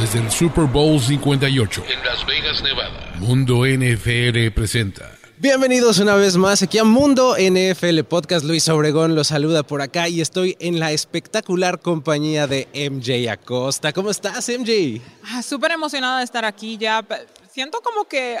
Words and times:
Desde 0.00 0.20
el 0.20 0.30
Super 0.30 0.64
Bowl 0.64 1.00
58 1.00 1.82
en 1.88 2.04
Las 2.04 2.24
Vegas, 2.26 2.62
Nevada, 2.62 3.14
Mundo 3.18 3.64
NFL 3.66 4.50
presenta. 4.54 5.10
Bienvenidos 5.38 5.98
una 5.98 6.14
vez 6.14 6.36
más 6.36 6.62
aquí 6.62 6.78
a 6.78 6.84
Mundo 6.84 7.36
NFL 7.38 8.00
Podcast. 8.04 8.44
Luis 8.44 8.68
Obregón 8.68 9.14
los 9.14 9.28
saluda 9.28 9.62
por 9.64 9.82
acá 9.82 10.08
y 10.08 10.20
estoy 10.20 10.56
en 10.60 10.78
la 10.78 10.92
espectacular 10.92 11.80
compañía 11.80 12.46
de 12.46 12.68
MJ 12.90 13.28
Acosta. 13.30 13.92
¿Cómo 13.92 14.10
estás, 14.10 14.48
MJ? 14.48 15.00
Ah, 15.24 15.42
Súper 15.42 15.72
emocionada 15.72 16.18
de 16.18 16.24
estar 16.24 16.44
aquí 16.44 16.76
ya. 16.76 17.04
Siento 17.52 17.80
como 17.80 18.04
que 18.06 18.38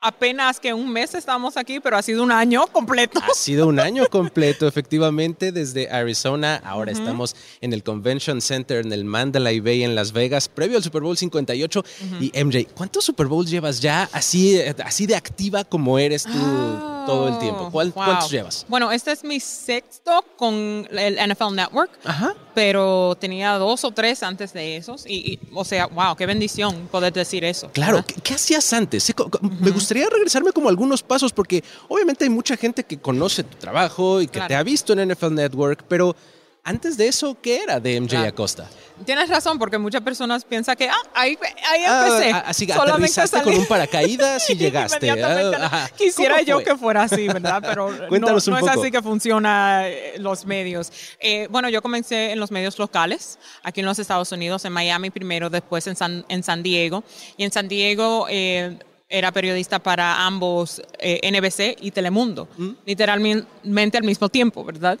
apenas 0.00 0.58
que 0.58 0.72
un 0.72 0.90
mes 0.90 1.14
estamos 1.14 1.56
aquí, 1.56 1.78
pero 1.80 1.96
ha 1.96 2.02
sido 2.02 2.22
un 2.22 2.32
año 2.32 2.66
completo. 2.68 3.20
Ha 3.22 3.34
sido 3.34 3.66
un 3.66 3.78
año 3.78 4.06
completo, 4.06 4.66
efectivamente, 4.66 5.52
desde 5.52 5.90
Arizona. 5.90 6.60
Ahora 6.64 6.92
estamos 6.92 7.36
en 7.60 7.72
el 7.72 7.82
Convention 7.82 8.40
Center, 8.40 8.84
en 8.84 8.92
el 8.92 9.04
Mandalay 9.04 9.60
Bay 9.60 9.82
en 9.82 9.94
Las 9.94 10.12
Vegas, 10.12 10.48
previo 10.48 10.78
al 10.78 10.82
Super 10.82 11.02
Bowl 11.02 11.16
58. 11.16 11.84
Y 12.20 12.32
MJ, 12.44 12.66
¿cuántos 12.74 13.04
Super 13.04 13.26
Bowls 13.26 13.50
llevas 13.50 13.80
ya 13.80 14.08
así, 14.12 14.60
así 14.84 15.06
de 15.06 15.16
activa 15.16 15.64
como 15.64 15.98
eres 15.98 16.24
tú 16.24 16.99
todo 17.10 17.28
el 17.28 17.38
tiempo? 17.38 17.64
Oh, 17.66 17.70
¿Cuál- 17.70 17.92
wow. 17.94 18.04
¿Cuántos 18.04 18.30
llevas? 18.30 18.64
Bueno, 18.68 18.90
este 18.92 19.12
es 19.12 19.24
mi 19.24 19.40
sexto 19.40 20.24
con 20.36 20.54
el 20.90 21.18
NFL 21.18 21.54
Network, 21.54 21.90
Ajá. 22.04 22.34
pero 22.54 23.16
tenía 23.20 23.54
dos 23.58 23.84
o 23.84 23.90
tres 23.90 24.22
antes 24.22 24.52
de 24.52 24.76
esos. 24.76 25.04
Y, 25.06 25.32
y, 25.32 25.40
o 25.54 25.64
sea, 25.64 25.86
wow, 25.86 26.14
qué 26.16 26.26
bendición 26.26 26.88
poder 26.90 27.12
decir 27.12 27.44
eso. 27.44 27.70
Claro. 27.72 28.04
¿qué, 28.06 28.14
qué 28.22 28.34
hacías 28.34 28.72
antes? 28.72 29.12
Me 29.60 29.70
gustaría 29.70 30.08
regresarme 30.08 30.52
como 30.52 30.68
algunos 30.68 31.02
pasos 31.02 31.32
porque 31.32 31.62
obviamente 31.88 32.24
hay 32.24 32.30
mucha 32.30 32.56
gente 32.56 32.84
que 32.84 32.98
conoce 32.98 33.44
tu 33.44 33.56
trabajo 33.58 34.20
y 34.20 34.26
que 34.26 34.32
Claro. 34.34 34.48
te 34.48 34.54
ha 34.56 34.62
visto 34.62 34.92
en 34.92 35.08
NFL 35.10 35.34
Network, 35.34 35.84
pero 35.88 36.14
antes 36.64 36.96
de 36.96 37.08
eso, 37.08 37.36
¿qué 37.40 37.62
era 37.62 37.80
de 37.80 38.00
MJ. 38.00 38.26
Acosta? 38.26 38.68
Tienes 39.06 39.30
razón, 39.30 39.58
porque 39.58 39.78
muchas 39.78 40.02
personas 40.02 40.44
piensan 40.44 40.76
que, 40.76 40.86
ah, 40.88 40.94
ahí, 41.14 41.38
ahí 41.70 41.82
Ah, 41.88 42.06
empecé. 42.06 42.32
a- 42.32 42.38
así 42.40 42.66
que 42.66 42.74
aterrizaste 42.74 43.40
con 43.42 43.54
un 43.54 43.64
paracaídas 43.66 44.48
y 44.50 44.54
llegaste. 44.58 45.10
Ah. 45.10 45.88
Quisiera 45.96 46.34
¿Cómo 46.34 46.46
yo 46.46 46.58
que 46.62 46.76
fuera 46.76 47.04
así, 47.04 47.26
¿verdad? 47.26 47.62
Pero 47.62 47.90
no, 48.10 48.18
no 48.18 48.36
es 48.36 48.68
así 48.68 48.90
que 48.90 49.00
funciona 49.00 49.88
eh, 49.88 50.14
los 50.18 50.44
medios. 50.44 50.92
Eh, 51.18 51.48
bueno, 51.50 51.70
yo 51.70 51.80
comencé 51.80 52.32
en 52.32 52.38
los 52.38 52.50
medios 52.50 52.78
locales, 52.78 53.38
aquí 53.62 53.80
en 53.80 53.86
los 53.86 53.98
Estados 53.98 54.30
Unidos, 54.32 54.64
en 54.66 54.72
Miami 54.74 55.08
primero, 55.08 55.48
después 55.48 55.86
en 55.86 55.96
San, 55.96 56.26
en 56.28 56.42
San 56.42 56.62
Diego. 56.62 57.02
Y 57.38 57.44
en 57.44 57.52
San 57.52 57.68
Diego 57.68 58.26
eh, 58.28 58.76
era 59.08 59.32
periodista 59.32 59.78
para 59.78 60.26
ambos, 60.26 60.82
eh, 60.98 61.20
NBC 61.22 61.74
y 61.80 61.90
Telemundo, 61.90 62.48
Mm. 62.58 62.70
literalmente 62.84 63.96
al 63.96 64.04
mismo 64.04 64.28
tiempo, 64.28 64.62
¿verdad? 64.62 64.98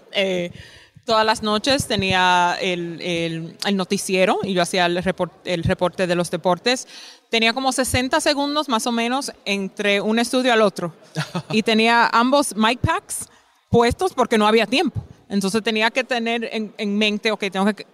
Todas 1.04 1.24
las 1.26 1.42
noches 1.42 1.86
tenía 1.86 2.56
el, 2.60 3.00
el- 3.00 3.56
el 3.66 3.76
noticiero 3.76 4.38
y 4.42 4.52
yo 4.54 4.62
hacía 4.62 4.86
el, 4.86 5.02
report- 5.02 5.32
el 5.44 5.64
reporte 5.64 6.06
de 6.06 6.14
los 6.14 6.30
deportes. 6.30 6.86
Tenía 7.30 7.52
como 7.52 7.72
60 7.72 8.20
segundos 8.20 8.68
más 8.68 8.86
o 8.86 8.92
menos 8.92 9.32
entre 9.44 10.00
un 10.00 10.18
estudio 10.18 10.52
al 10.52 10.62
otro. 10.62 10.92
Y 11.50 11.62
tenía 11.62 12.06
ambos 12.12 12.54
mic 12.54 12.78
packs 12.80 13.28
puestos 13.70 14.12
porque 14.12 14.38
no 14.38 14.46
había 14.46 14.66
tiempo. 14.66 15.02
Entonces 15.28 15.62
tenía 15.62 15.90
que 15.90 16.04
tener 16.04 16.48
en, 16.52 16.74
en 16.76 16.98
mente, 16.98 17.30
ok, 17.32 17.44
tengo 17.52 17.72
que 17.74 17.86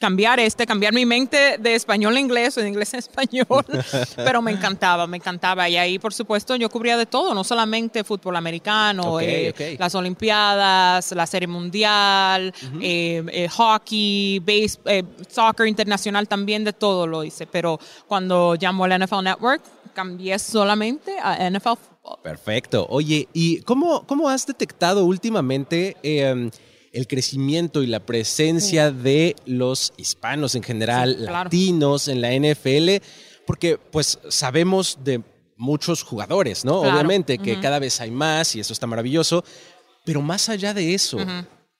cambiar 0.00 0.40
este, 0.40 0.66
cambiar 0.66 0.94
mi 0.94 1.04
mente 1.04 1.58
de 1.58 1.74
español 1.74 2.16
a 2.16 2.20
inglés 2.20 2.56
o 2.56 2.62
de 2.62 2.68
inglés 2.68 2.94
a 2.94 2.98
español, 2.98 3.64
pero 4.16 4.40
me 4.42 4.50
encantaba, 4.50 5.06
me 5.06 5.18
encantaba. 5.18 5.68
Y 5.68 5.76
ahí, 5.76 5.98
por 5.98 6.14
supuesto, 6.14 6.56
yo 6.56 6.70
cubría 6.70 6.96
de 6.96 7.06
todo, 7.06 7.34
no 7.34 7.44
solamente 7.44 8.02
fútbol 8.02 8.36
americano, 8.36 9.14
Ok, 9.14 9.22
eh, 9.22 9.50
ok. 9.74 9.78
las 9.80 9.94
Olimpiadas, 9.94 11.12
la 11.12 11.26
Serie 11.26 11.46
Mundial, 11.46 12.52
eh, 12.80 13.22
eh, 13.30 13.48
hockey, 13.48 14.38
base, 14.40 14.78
eh, 14.86 15.04
soccer 15.28 15.66
internacional, 15.66 16.26
también 16.26 16.64
de 16.64 16.72
todo 16.72 17.06
lo 17.06 17.22
hice. 17.22 17.46
Pero 17.46 17.78
cuando 18.08 18.54
llamó 18.54 18.84
al 18.84 18.92
NFL 18.98 19.22
Network, 19.22 19.62
cambié 19.92 20.38
solamente 20.38 21.16
a 21.22 21.50
NFL 21.50 21.76
Football. 21.76 22.18
Perfecto. 22.22 22.86
Oye, 22.88 23.28
¿y 23.34 23.60
cómo, 23.62 24.06
cómo 24.06 24.30
has 24.30 24.46
detectado 24.46 25.04
últimamente 25.04 25.96
eh, 26.02 26.50
el 26.92 27.06
crecimiento 27.06 27.82
y 27.82 27.86
la 27.86 28.00
presencia 28.00 28.90
de 28.90 29.36
los 29.46 29.92
hispanos 29.96 30.54
en 30.54 30.62
general, 30.62 31.10
Sí, 31.18 31.24
claro. 31.26 31.44
latinos 31.44 32.08
en 32.08 32.20
la 32.20 32.32
NFL? 32.32 33.02
Porque 33.46 33.78
pues 33.78 34.18
sabemos 34.28 34.98
de 35.04 35.22
muchos 35.56 36.02
jugadores, 36.02 36.64
¿no? 36.64 36.80
Claro. 36.82 36.94
Obviamente 36.96 37.38
que 37.38 37.60
cada 37.60 37.78
vez 37.78 38.00
hay 38.00 38.10
más 38.10 38.56
y 38.56 38.60
eso 38.60 38.72
está 38.72 38.86
maravilloso, 38.86 39.44
pero 40.04 40.22
más 40.22 40.48
allá 40.48 40.72
de 40.74 40.94
eso, 40.94 41.18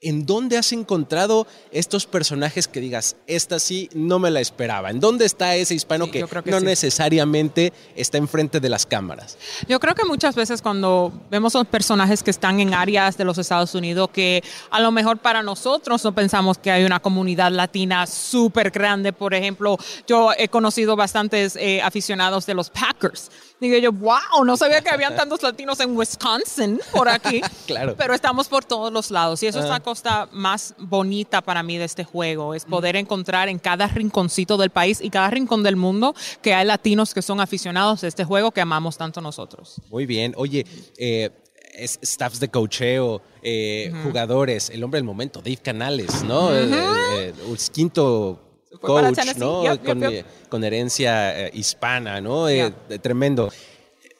¿en 0.00 0.24
dónde 0.26 0.56
has 0.56 0.72
encontrado 0.72 1.46
estos 1.72 2.06
personajes 2.06 2.68
que 2.68 2.80
digas, 2.80 3.16
esta 3.26 3.58
sí 3.58 3.88
no 3.94 4.18
me 4.18 4.30
la 4.30 4.40
esperaba? 4.40 4.90
¿En 4.90 5.00
dónde 5.00 5.26
está 5.26 5.56
ese 5.56 5.74
hispano 5.74 6.06
Sí, 6.06 6.10
que, 6.12 6.24
que 6.26 6.50
no 6.50 6.60
sí. 6.60 6.64
necesariamente 6.64 7.72
está 7.94 8.18
enfrente 8.18 8.60
de 8.60 8.68
las 8.68 8.86
cámaras? 8.86 9.36
Yo 9.68 9.78
creo 9.80 9.94
que 9.94 10.04
muchas 10.04 10.34
veces 10.34 10.62
cuando 10.62 11.12
vemos 11.30 11.54
a 11.54 11.58
los 11.58 11.66
personajes 11.68 12.22
que 12.22 12.30
están 12.30 12.60
en 12.60 12.74
áreas 12.74 13.16
de 13.16 13.24
los 13.24 13.38
Estados 13.38 13.74
Unidos 13.74 14.10
que 14.12 14.42
a 14.70 14.80
lo 14.80 14.90
mejor 14.90 15.18
para 15.18 15.42
nosotros 15.42 16.02
no 16.04 16.14
pensamos 16.14 16.58
que 16.58 16.70
hay 16.70 16.84
una 16.84 17.00
comunidad 17.00 17.50
latina 17.52 18.06
súper 18.06 18.70
grande. 18.70 19.12
Por 19.12 19.34
ejemplo, 19.34 19.76
yo 20.06 20.30
he 20.36 20.48
conocido 20.48 20.96
bastantes 20.96 21.56
eh, 21.56 21.82
aficionados 21.82 22.46
de 22.46 22.54
los 22.54 22.70
Packers. 22.70 23.30
Digo 23.60 23.76
yo, 23.76 23.92
wow, 23.92 24.44
no 24.44 24.56
sabía 24.56 24.80
que 24.80 24.88
habían 24.88 25.14
tantos 25.16 25.42
latinos 25.42 25.78
en 25.80 25.94
Wisconsin 25.96 26.80
por 26.92 27.08
aquí. 27.08 27.42
Claro. 27.66 27.94
Pero 27.96 28.14
estamos 28.14 28.48
por 28.48 28.64
todos 28.64 28.92
los 28.92 29.12
lados 29.12 29.42
y 29.44 29.46
eso 29.46 29.60
es 29.60 29.66
la 29.66 29.78
cosa 29.90 30.28
más 30.30 30.74
bonita 30.78 31.40
para 31.42 31.62
mí 31.64 31.76
de 31.76 31.84
este 31.84 32.04
juego, 32.04 32.54
es 32.54 32.64
poder 32.64 32.94
encontrar 32.94 33.48
en 33.48 33.58
cada 33.58 33.88
rinconcito 33.88 34.56
del 34.56 34.70
país 34.70 35.00
y 35.02 35.10
cada 35.10 35.28
rincón 35.30 35.64
del 35.64 35.74
mundo 35.74 36.14
que 36.42 36.54
hay 36.54 36.64
latinos 36.64 37.12
que 37.12 37.22
son 37.22 37.40
aficionados 37.40 38.02
de 38.02 38.08
este 38.08 38.24
juego 38.24 38.52
que 38.52 38.60
amamos 38.60 38.96
tanto 38.96 39.20
nosotros. 39.20 39.80
Muy 39.90 40.06
bien. 40.06 40.32
Oye, 40.36 40.64
eh, 40.96 41.30
es- 41.74 41.98
staffs 42.04 42.38
de 42.38 42.48
cocheo, 42.48 43.20
eh, 43.42 43.92
jugadores, 44.04 44.70
el 44.70 44.84
hombre 44.84 44.98
del 44.98 45.04
momento, 45.04 45.40
Dave 45.40 45.56
Canales, 45.56 46.22
¿no? 46.22 46.54
Eh, 46.54 46.68
eh, 46.70 47.34
un 47.48 47.56
quinto 47.72 48.38
fue 48.80 49.02
para 49.02 49.08
coach, 49.12 49.36
¿no? 49.38 49.64
yep, 49.64 49.84
con, 49.84 50.00
yep. 50.00 50.10
eh, 50.12 50.24
con 50.48 50.62
herencia 50.62 51.46
eh, 51.46 51.50
hispana, 51.52 52.20
¿no? 52.20 52.48
Eh, 52.48 52.72
tremendo. 53.02 53.50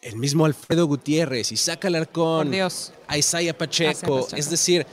El 0.02 0.16
mismo 0.16 0.46
Alfredo 0.46 0.86
Gutiérrez, 0.86 1.52
Isaac 1.52 1.84
Alarcón, 1.84 2.50
Dios. 2.50 2.92
Isaiah 3.16 3.56
Pacheco, 3.56 3.90
Isaiah 3.92 4.22
Pacheco. 4.24 4.36
es 4.36 4.50
decir... 4.50 4.84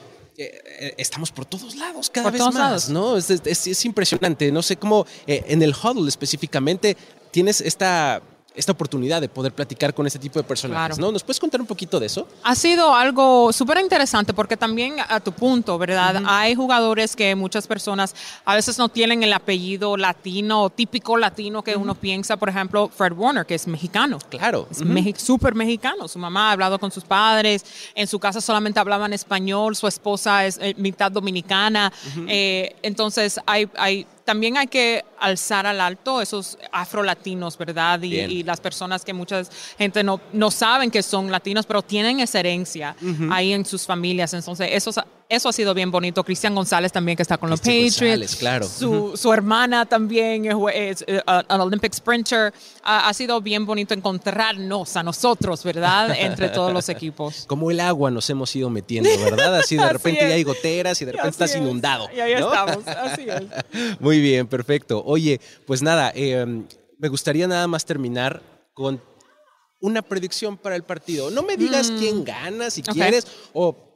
eh, 0.45 0.93
estamos 0.97 1.31
por 1.31 1.45
todos 1.45 1.75
lados 1.75 2.09
cada 2.09 2.25
Por 2.25 2.33
vez 2.33 2.39
todos 2.39 2.53
más, 2.53 2.63
lados. 2.63 2.89
¿no? 2.89 3.17
Es, 3.17 3.29
es- 3.29 3.67
es 3.67 3.85
impresionante. 3.85 4.51
No 4.51 4.61
sé 4.61 4.77
cómo 4.77 5.05
eh, 5.25 5.43
en 5.47 5.61
el 5.63 5.71
huddle 5.73 6.07
específicamente 6.09 6.95
tienes 7.31 7.61
esta, 7.61 8.21
esta 8.57 8.71
oportunidad 8.73 9.21
de 9.21 9.29
poder 9.29 9.53
platicar 9.53 9.93
con 9.93 10.05
este 10.07 10.19
tipo 10.19 10.39
de 10.39 10.43
personajes, 10.43 10.97
Claro. 10.97 11.07
¿no? 11.07 11.11
¿Nos 11.13 11.23
puedes 11.23 11.39
contar 11.39 11.61
un 11.61 11.67
poquito 11.67 11.99
de 11.99 12.07
eso? 12.07 12.27
Ha 12.43 12.55
sido 12.55 12.93
algo 12.93 13.53
súper 13.53 13.77
interesante 13.79 14.33
porque 14.33 14.57
también 14.57 14.95
a 15.07 15.19
tu 15.19 15.31
punto, 15.31 15.77
¿verdad? 15.77 16.21
Hay 16.25 16.55
jugadores 16.55 17.15
que 17.15 17.35
muchas 17.35 17.67
personas 17.67 18.15
a 18.43 18.55
veces 18.55 18.77
no 18.77 18.89
tienen 18.89 19.23
el 19.23 19.31
apellido 19.33 19.95
latino 19.95 20.69
típico 20.71 21.17
latino 21.17 21.63
que 21.63 21.75
uno 21.75 21.95
piensa, 21.95 22.35
por 22.37 22.49
ejemplo, 22.49 22.89
Fred 22.89 23.13
Warner, 23.13 23.45
que 23.45 23.55
es 23.55 23.67
mexicano. 23.67 24.17
Claro. 24.29 24.67
Es 24.71 24.83
mexi- 24.83 25.15
súper 25.17 25.53
mexicano. 25.55 26.07
Su 26.07 26.19
mamá 26.19 26.49
ha 26.49 26.51
hablado 26.53 26.79
con 26.79 26.91
sus 26.91 27.03
padres. 27.03 27.63
En 27.95 28.07
su 28.07 28.19
casa 28.19 28.41
solamente 28.41 28.79
hablaban 28.79 29.13
español. 29.13 29.75
Su 29.75 29.87
esposa 29.87 30.45
es 30.45 30.57
eh, 30.61 30.73
mitad 30.77 31.11
dominicana. 31.11 31.93
Eh, 32.27 32.75
entonces, 32.81 33.39
hay, 33.45 33.69
hay, 33.77 34.07
también 34.27 34.57
hay 34.57 34.67
que 34.67 35.05
alzar 35.21 35.65
al 35.65 35.79
alto 35.79 36.21
esos 36.21 36.57
afrolatinos, 36.73 37.57
¿verdad? 37.57 38.01
Y, 38.01 38.43
las 38.43 38.59
personas 38.59 39.05
que 39.05 39.13
mucha 39.13 39.41
gente 39.77 40.03
no, 40.03 40.19
no 40.33 40.51
saben 40.51 40.91
que 40.91 41.01
son 41.01 41.31
latinos, 41.31 41.65
pero 41.65 41.81
tienen 41.81 42.19
esa 42.19 42.41
herencia 42.41 42.93
ahí 43.31 43.53
en 43.53 43.63
sus 43.63 43.85
familias. 43.85 44.33
Entonces, 44.33 44.67
eso, 44.73 44.89
es- 44.89 44.97
eso 45.29 45.49
ha 45.49 45.53
sido 45.53 45.73
bien 45.73 45.91
bonito. 45.91 46.23
Cristian 46.23 46.55
González 46.55 46.91
también, 46.91 47.15
que 47.15 47.21
está 47.23 47.37
con 47.37 47.49
los 47.49 47.59
Cristian 47.61 47.89
Patriots. 47.91 48.19
González, 48.19 48.35
claro. 48.37 48.65
Su, 48.67 49.17
su 49.17 49.33
hermana 49.33 49.85
también 49.85 50.45
es, 50.45 50.55
es, 50.73 51.05
eh, 51.07 51.21
an 51.25 51.61
Olympic 51.61 51.93
sprinter. 51.93 52.53
Ha, 52.83 53.07
ha 53.09 53.13
sido 53.13 53.41
bien 53.41 53.65
bonito 53.65 53.93
encontrarnos 53.93 54.95
a 54.95 55.03
nosotros, 55.03 55.63
¿verdad? 55.63 56.15
Entre 56.19 56.49
todos 56.49 56.71
los 56.73 56.87
equipos. 56.89 57.45
Como 57.47 57.71
el 57.71 57.79
agua 57.79 58.09
nos 58.11 58.29
hemos 58.29 58.55
ido 58.55 58.69
metiendo, 58.69 59.09
¿verdad? 59.23 59.55
Así 59.55 59.75
de 59.77 59.89
repente 59.93 60.21
ya 60.21 60.35
hay 60.35 60.43
goteras 60.43 61.01
y 61.01 61.05
de 61.05 61.11
repente 61.13 61.29
Así 61.29 61.35
estás 61.43 61.51
es. 61.51 61.57
inundado. 61.61 62.07
Y 62.15 62.19
ahí 62.19 62.35
¿no? 62.39 62.53
estamos, 62.53 62.87
así 62.87 63.25
es. 63.29 63.99
Muy 63.99 64.19
bien, 64.21 64.47
perfecto. 64.47 65.03
Oye, 65.05 65.41
pues 65.65 65.81
nada, 65.81 66.11
eh, 66.15 66.45
me 66.97 67.07
gustaría 67.09 67.47
nada 67.47 67.67
más 67.67 67.85
terminar 67.85 68.41
con 68.73 69.01
una 69.79 70.01
predicción 70.01 70.57
para 70.57 70.75
el 70.75 70.83
partido. 70.83 71.29
No 71.29 71.43
me 71.43 71.55
digas 71.57 71.91
quién 71.99 72.23
gana, 72.23 72.69
si 72.71 72.81
Mm. 72.81 72.89
Ok. 72.89 72.93
quieres, 72.95 73.27
o 73.53 73.86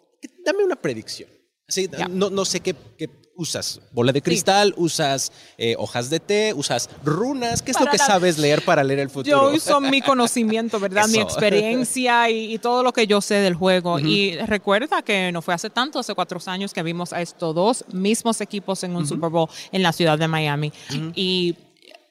dame 0.51 0.63
una 0.63 0.75
predicción. 0.75 1.29
Así, 1.67 1.89
no, 2.09 2.29
no 2.29 2.43
sé 2.43 2.59
qué, 2.59 2.75
qué 2.97 3.09
usas. 3.35 3.79
Bola 3.91 4.11
de 4.11 4.21
cristal, 4.21 4.73
usas 4.77 5.31
eh, 5.57 5.75
hojas 5.77 6.09
de 6.09 6.19
té, 6.19 6.53
usas 6.53 6.89
runas. 7.03 7.61
¿Qué 7.61 7.71
es 7.71 7.79
lo 7.79 7.87
que 7.87 7.97
sabes 7.97 8.37
leer 8.37 8.63
para 8.63 8.83
leer 8.83 8.99
el 8.99 9.09
futuro? 9.09 9.49
Yo 9.49 9.55
uso 9.55 9.79
mi 9.79 10.01
conocimiento, 10.01 10.79
¿verdad? 10.79 11.07
Mi 11.07 11.19
experiencia 11.19 12.29
y, 12.29 12.53
y 12.53 12.59
todo 12.59 12.83
lo 12.83 12.91
que 12.91 13.07
yo 13.07 13.21
sé 13.21 13.35
del 13.35 13.55
juego. 13.55 13.99
Y 13.99 14.37
recuerda 14.37 15.01
que 15.01 15.31
no 15.31 15.41
fue 15.41 15.53
hace 15.53 15.69
tanto, 15.69 15.99
hace 15.99 16.13
cuatro 16.13 16.39
años, 16.45 16.73
que 16.73 16.83
vimos 16.83 17.13
a 17.13 17.21
estos 17.21 17.55
dos 17.55 17.85
mismos 17.91 18.41
equipos 18.41 18.83
en 18.83 18.95
un 18.95 19.07
Super 19.07 19.29
Bowl 19.29 19.49
en 19.71 19.81
la 19.81 19.93
ciudad 19.93 20.19
de 20.19 20.27
Miami. 20.27 20.73
Y 21.15 21.55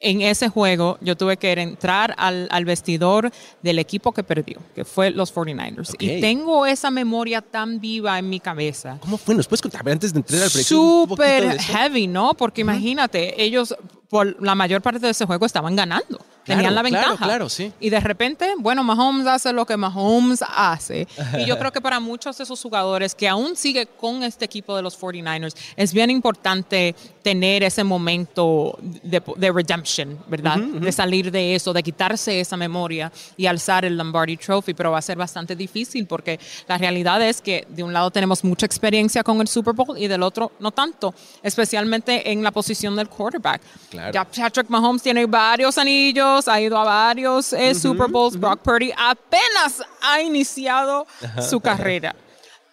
en 0.00 0.23
ese 0.23 0.49
juego 0.49 0.99
yo 1.02 1.17
tuve 1.17 1.37
que 1.37 1.52
entrar 1.52 2.14
al, 2.17 2.49
al 2.50 2.64
vestidor 2.64 3.31
del 3.62 3.79
equipo 3.79 4.12
que 4.12 4.25
perdió, 4.25 4.58
que 4.75 4.85
fue 4.85 5.11
los 5.11 5.32
49ers. 5.35 5.91
Ok. 5.91 6.02
Y 6.02 6.20
tengo 6.20 6.64
esa 6.64 6.91
memoria 6.91 7.43
tan 7.43 7.81
viva 7.81 8.19
en 8.19 8.29
mi 8.29 8.41
cabeza. 8.41 8.97
¿Cómo 9.00 9.19
fue? 9.19 9.35
¿Nos 9.35 9.47
puedes 9.47 9.61
contar 9.61 9.87
antes 9.88 10.12
de 10.12 10.19
entrar 10.20 10.43
al 10.43 10.50
Súper 10.50 11.58
heavy, 11.61 12.06
¿no? 12.06 12.35
Porque 12.35 12.62
imagínate, 12.62 13.41
ellos 13.43 13.75
por 14.08 14.43
la 14.43 14.55
mayor 14.55 14.82
parte 14.82 14.99
de 14.99 15.11
ese 15.11 15.26
juego 15.26 15.47
estaban 15.47 15.76
ganando. 15.76 16.19
Tenían 16.56 16.75
la 16.75 16.82
claro, 16.82 17.08
ventaja. 17.11 17.25
claro, 17.25 17.49
sí. 17.49 17.73
Y 17.81 17.91
de 17.91 18.00
repente, 18.00 18.55
bueno, 18.58 18.85
Mahomes 18.85 19.26
hace 19.26 19.52
lo 19.52 19.67
que 19.67 19.76
Mahomes 19.76 20.43
hace. 20.49 21.06
Y 21.38 21.47
yo 21.47 21.58
creo 21.58 21.73
que 21.73 21.81
para 21.81 22.00
muchos 22.00 22.38
de 22.38 22.44
esos 22.44 22.61
jugadores 22.61 23.14
que 23.14 23.29
aún 23.29 23.56
sigue 23.56 23.87
con 23.87 24.23
este 24.23 24.44
equipo 24.44 24.76
de 24.76 24.82
los 24.82 24.99
49ers, 24.99 25.55
es 25.76 25.93
bien 25.93 26.11
importante 26.11 26.94
tener 27.23 27.62
ese 27.62 27.85
momento 27.85 28.79
de, 28.81 29.23
de 29.37 29.52
redemption, 29.52 30.19
¿verdad? 30.29 30.58
De 30.58 30.93
salir 30.93 31.31
de 31.31 31.55
eso, 31.55 31.73
de 31.73 31.82
quitarse 31.82 32.41
esa 32.41 32.56
memoria 32.56 33.12
y 33.37 33.47
alzar 33.47 33.85
el 33.85 33.97
Lombardi 33.97 34.37
Trophy, 34.37 34.75
pero 34.75 34.91
va 34.91 34.99
a 34.99 35.02
ser 35.02 35.17
bastante 35.17 35.55
difícil 35.55 36.06
porque 36.06 36.38
la 36.67 36.79
realidad 36.79 37.23
es 37.23 37.41
que 37.41 37.67
de 37.69 37.82
un 37.82 37.93
lado 37.93 38.11
tenemos 38.11 38.43
mucha 38.44 38.67
experiencia 38.67 39.23
con 39.23 39.41
el 39.41 39.49
Super 39.49 39.75
Bowl 39.75 39.97
y 39.99 40.08
del 40.08 40.23
otro 40.23 40.52
no 40.61 40.70
tanto, 40.70 41.14
especialmente 41.43 42.31
en 42.31 42.43
la 42.43 42.50
posición 42.50 42.97
del 42.97 43.08
quarterback. 43.08 43.61
Claro. 43.91 44.12
Ya 44.12 44.25
Patrick 44.25 44.69
Mahomes 44.69 45.02
tiene 45.02 45.26
varios 45.26 45.76
anillos, 45.79 46.39
ha 46.48 46.60
ido 46.60 46.78
a 46.78 46.84
varios 46.84 47.52
eh, 47.52 47.75
Super 47.75 48.08
Bowls. 48.08 48.38
Brock 48.38 48.60
Purdy 48.60 48.92
apenas 48.96 49.82
ha 50.02 50.20
iniciado 50.20 51.06
su 51.48 51.60
carrera. 51.60 52.14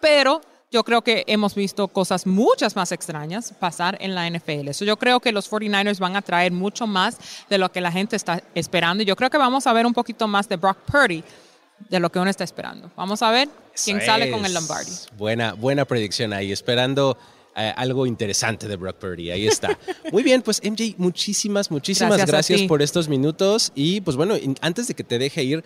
Pero 0.00 0.40
yo 0.70 0.84
creo 0.84 1.02
que 1.02 1.24
hemos 1.26 1.54
visto 1.54 1.88
cosas 1.88 2.26
muchas 2.26 2.76
más 2.76 2.92
extrañas 2.92 3.52
pasar 3.58 3.96
en 4.00 4.14
la 4.14 4.28
NFL. 4.28 4.70
So, 4.72 4.84
yo 4.84 4.96
creo 4.96 5.20
que 5.20 5.32
los 5.32 5.50
49ers 5.50 5.98
van 5.98 6.16
a 6.16 6.22
traer 6.22 6.52
mucho 6.52 6.86
más 6.86 7.16
de 7.48 7.58
lo 7.58 7.72
que 7.72 7.80
la 7.80 7.90
gente 7.90 8.16
está 8.16 8.42
esperando. 8.54 9.02
Y 9.02 9.06
yo 9.06 9.16
creo 9.16 9.30
que 9.30 9.38
vamos 9.38 9.66
a 9.66 9.72
ver 9.72 9.86
un 9.86 9.94
poquito 9.94 10.28
más 10.28 10.48
de 10.48 10.56
Brock 10.56 10.78
Purdy 10.90 11.24
de 11.88 12.00
lo 12.00 12.10
que 12.10 12.18
uno 12.18 12.28
está 12.28 12.44
esperando. 12.44 12.90
Vamos 12.96 13.22
a 13.22 13.30
ver 13.30 13.48
quién 13.82 13.98
Eso 13.98 14.06
sale 14.06 14.30
con 14.30 14.44
el. 14.44 14.52
Lombardi. 14.52 14.92
Buena, 15.16 15.52
buena 15.54 15.84
predicción 15.84 16.32
ahí, 16.32 16.52
esperando 16.52 17.16
eh, 17.58 17.72
algo 17.76 18.06
interesante 18.06 18.68
de 18.68 18.76
Brock 18.76 18.96
Purdy. 18.98 19.30
Ahí 19.30 19.46
está. 19.46 19.78
Muy 20.12 20.22
bien, 20.22 20.42
pues 20.42 20.60
MJ, 20.62 20.94
muchísimas, 20.96 21.70
muchísimas 21.70 22.16
Gracias 22.16 22.30
gracias, 22.30 22.62
por 22.68 22.82
estos 22.82 23.08
minutos. 23.08 23.72
Y 23.74 24.00
pues 24.02 24.16
bueno, 24.16 24.34
antes 24.60 24.86
de 24.88 24.94
que 24.94 25.04
te 25.04 25.18
deje 25.18 25.42
ir, 25.44 25.64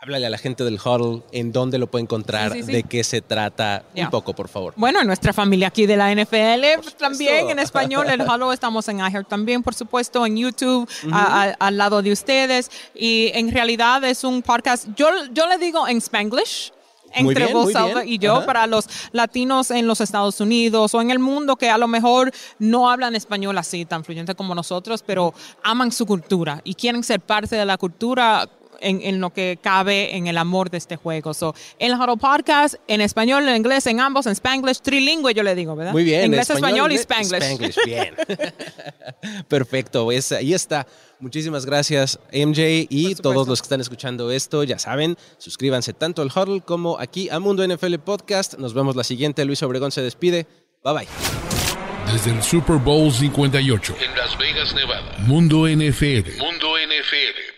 háblale 0.00 0.26
a 0.26 0.30
la 0.30 0.38
gente 0.38 0.62
del 0.62 0.78
huddle, 0.78 1.24
en 1.32 1.50
dónde 1.50 1.76
lo 1.76 1.88
puede 1.90 2.04
encontrar, 2.04 2.52
Sí, 2.52 2.60
sí, 2.60 2.66
sí. 2.66 2.72
de 2.72 2.82
qué 2.84 3.02
se 3.02 3.20
trata, 3.20 3.84
un 3.90 3.96
Ya. 3.96 4.10
poco, 4.10 4.32
por 4.32 4.46
favor. 4.48 4.72
Bueno, 4.76 5.00
en 5.00 5.08
nuestra 5.08 5.32
familia 5.32 5.66
aquí 5.68 5.86
de 5.86 5.96
la 5.96 6.12
NFL 6.14 6.76
supuesto. 6.76 6.98
también 6.98 7.50
en 7.50 7.58
español. 7.58 8.06
El 8.08 8.20
Halo 8.20 8.52
estamos 8.52 8.86
en 8.88 8.98
iHeart 9.00 9.28
también, 9.28 9.62
por 9.64 9.74
supuesto, 9.74 10.24
en 10.24 10.36
YouTube, 10.36 10.88
a- 11.10 11.42
a- 11.42 11.50
al 11.66 11.76
lado 11.76 12.00
de 12.00 12.12
ustedes. 12.12 12.70
Y 12.94 13.32
en 13.34 13.50
realidad 13.50 14.04
es 14.04 14.22
un 14.22 14.40
podcast, 14.42 14.86
yo, 14.94 15.08
yo 15.32 15.48
le 15.48 15.58
digo 15.58 15.88
en 15.88 15.96
Spanglish. 15.98 16.72
Entre 17.14 17.44
bien, 17.44 17.56
vos 17.56 17.72
y 18.04 18.18
yo, 18.18 18.36
Ajá. 18.36 18.46
para 18.46 18.66
los 18.66 18.86
latinos 19.12 19.70
en 19.70 19.86
los 19.86 20.00
Estados 20.00 20.40
Unidos 20.40 20.94
o 20.94 21.00
en 21.00 21.10
el 21.10 21.18
mundo 21.18 21.56
que 21.56 21.70
a 21.70 21.78
lo 21.78 21.88
mejor 21.88 22.32
no 22.58 22.90
hablan 22.90 23.14
español 23.14 23.56
así 23.58 23.84
tan 23.84 24.04
fluyente 24.04 24.34
como 24.34 24.54
nosotros, 24.54 25.02
pero 25.06 25.34
aman 25.62 25.92
su 25.92 26.06
cultura 26.06 26.60
y 26.64 26.74
quieren 26.74 27.02
ser 27.02 27.20
parte 27.20 27.56
de 27.56 27.64
la 27.64 27.78
cultura 27.78 28.48
en, 28.80 29.00
en 29.02 29.20
lo 29.20 29.30
que 29.30 29.58
cabe 29.60 30.16
en 30.16 30.26
el 30.26 30.38
amor 30.38 30.70
de 30.70 30.78
este 30.78 30.96
juego. 30.96 31.34
So, 31.34 31.54
el 31.78 31.94
Huddle 31.94 32.16
Podcast 32.16 32.76
en 32.86 33.00
español, 33.00 33.48
en 33.48 33.56
inglés, 33.56 33.86
en 33.86 34.00
ambos, 34.00 34.26
en 34.26 34.32
Spanglish, 34.32 34.80
trilingüe 34.80 35.34
yo 35.34 35.42
le 35.42 35.54
digo, 35.54 35.76
¿verdad? 35.76 35.92
Muy 35.92 36.04
bien. 36.04 36.26
Inglés, 36.26 36.50
español, 36.50 36.92
y 36.92 36.96
Spanglish. 36.96 37.42
Spanglish, 37.42 37.76
bien. 37.84 38.14
Perfecto, 39.48 40.04
pues 40.04 40.32
ahí 40.32 40.54
está. 40.54 40.86
Muchísimas 41.20 41.66
gracias, 41.66 42.18
MJ. 42.32 42.86
Y 42.88 43.14
todos 43.16 43.48
los 43.48 43.60
que 43.60 43.66
están 43.66 43.80
escuchando 43.80 44.30
esto, 44.30 44.62
ya 44.62 44.78
saben, 44.78 45.16
suscríbanse 45.38 45.92
tanto 45.92 46.22
al 46.22 46.28
Huddle 46.28 46.60
como 46.60 46.98
aquí 46.98 47.28
a 47.28 47.40
Mundo 47.40 47.66
NFL 47.66 47.96
Podcast. 47.96 48.54
Nos 48.58 48.74
vemos 48.74 48.94
la 48.94 49.04
siguiente. 49.04 49.44
Luis 49.44 49.62
Obregón 49.62 49.90
se 49.90 50.02
despide. 50.02 50.46
Bye 50.84 50.94
bye. 50.94 51.08
Desde 52.12 52.30
el 52.30 52.42
Super 52.42 52.76
Bowl 52.76 53.12
58 53.12 53.96
en 54.00 54.16
Las 54.16 54.38
Vegas, 54.38 54.74
Nevada. 54.74 55.16
Mundo 55.26 55.66
NFL. 55.66 56.38
Mundo 56.38 56.76
NFL 56.78 57.57